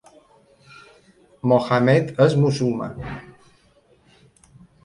[1.51, 2.91] Mohammed és musulmà.